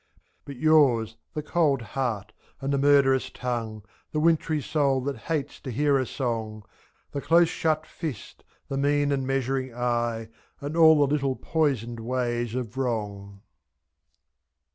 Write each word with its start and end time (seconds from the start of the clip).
But 0.45 0.55
yours 0.55 1.15
the 1.35 1.43
cold 1.43 1.83
heart, 1.83 2.33
and 2.59 2.73
the 2.73 2.79
murderous 2.79 3.29
tongue. 3.29 3.83
The 4.11 4.19
wintry 4.19 4.59
soul 4.59 4.99
that 5.01 5.15
hates 5.29 5.59
to 5.59 5.69
hear 5.69 5.99
a 5.99 6.07
song, 6.07 6.63
^7The 7.13 7.21
close 7.21 7.49
shut 7.49 7.85
fist, 7.85 8.43
the 8.67 8.79
mean 8.79 9.11
and 9.11 9.27
measuring 9.27 9.75
eye. 9.75 10.29
And 10.59 10.75
all 10.75 11.05
the 11.05 11.13
little 11.13 11.35
poisoned 11.35 11.99
ways 11.99 12.55
of 12.55 12.77
wrong. 12.77 13.41